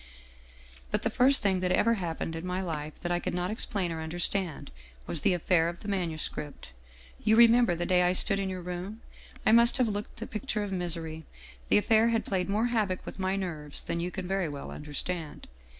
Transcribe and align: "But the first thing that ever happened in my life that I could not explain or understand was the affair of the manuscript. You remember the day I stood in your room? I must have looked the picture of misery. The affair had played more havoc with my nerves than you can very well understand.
"But 0.91 1.03
the 1.03 1.11
first 1.11 1.43
thing 1.43 1.59
that 1.59 1.71
ever 1.71 1.93
happened 1.93 2.35
in 2.35 2.43
my 2.43 2.59
life 2.59 2.99
that 3.01 3.11
I 3.11 3.19
could 3.19 3.35
not 3.35 3.51
explain 3.51 3.91
or 3.91 4.01
understand 4.01 4.71
was 5.05 5.21
the 5.21 5.35
affair 5.35 5.69
of 5.69 5.81
the 5.81 5.87
manuscript. 5.87 6.71
You 7.23 7.35
remember 7.35 7.75
the 7.75 7.85
day 7.85 8.01
I 8.01 8.13
stood 8.13 8.39
in 8.39 8.49
your 8.49 8.63
room? 8.63 9.01
I 9.45 9.51
must 9.51 9.77
have 9.77 9.87
looked 9.87 10.15
the 10.17 10.25
picture 10.25 10.63
of 10.63 10.71
misery. 10.71 11.27
The 11.69 11.77
affair 11.77 12.07
had 12.07 12.25
played 12.25 12.49
more 12.49 12.65
havoc 12.65 13.05
with 13.05 13.19
my 13.19 13.35
nerves 13.35 13.83
than 13.83 13.99
you 13.99 14.09
can 14.09 14.27
very 14.27 14.49
well 14.49 14.71
understand. 14.71 15.47